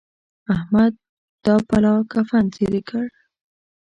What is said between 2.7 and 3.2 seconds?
کړ.